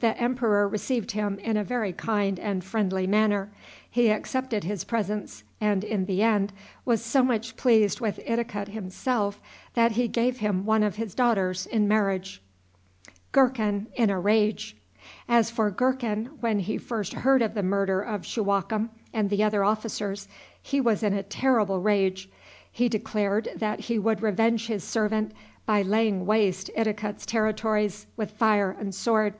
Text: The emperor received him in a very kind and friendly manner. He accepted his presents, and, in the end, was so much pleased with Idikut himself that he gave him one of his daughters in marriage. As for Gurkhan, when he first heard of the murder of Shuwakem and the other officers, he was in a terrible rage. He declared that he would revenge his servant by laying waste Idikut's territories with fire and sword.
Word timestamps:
The 0.00 0.14
emperor 0.18 0.68
received 0.68 1.12
him 1.12 1.38
in 1.40 1.56
a 1.56 1.64
very 1.64 1.92
kind 1.94 2.38
and 2.38 2.62
friendly 2.62 3.06
manner. 3.08 3.50
He 3.90 4.10
accepted 4.10 4.62
his 4.62 4.84
presents, 4.84 5.42
and, 5.60 5.82
in 5.82 6.04
the 6.04 6.22
end, 6.22 6.52
was 6.84 7.02
so 7.04 7.24
much 7.24 7.56
pleased 7.56 7.98
with 7.98 8.20
Idikut 8.24 8.68
himself 8.68 9.40
that 9.74 9.90
he 9.92 10.06
gave 10.06 10.38
him 10.38 10.64
one 10.64 10.84
of 10.84 10.94
his 10.94 11.12
daughters 11.12 11.66
in 11.66 11.88
marriage. 11.88 12.40
As 13.34 15.50
for 15.50 15.72
Gurkhan, 15.82 16.26
when 16.40 16.60
he 16.60 16.78
first 16.78 17.12
heard 17.14 17.42
of 17.42 17.54
the 17.54 17.64
murder 17.64 18.00
of 18.00 18.22
Shuwakem 18.24 18.90
and 19.12 19.28
the 19.28 19.42
other 19.42 19.64
officers, 19.64 20.28
he 20.62 20.80
was 20.80 21.02
in 21.02 21.14
a 21.14 21.24
terrible 21.24 21.80
rage. 21.80 22.30
He 22.70 22.88
declared 22.88 23.48
that 23.56 23.80
he 23.80 23.98
would 23.98 24.22
revenge 24.22 24.68
his 24.68 24.84
servant 24.84 25.32
by 25.64 25.82
laying 25.82 26.26
waste 26.26 26.70
Idikut's 26.76 27.26
territories 27.26 28.06
with 28.16 28.30
fire 28.30 28.70
and 28.78 28.94
sword. 28.94 29.34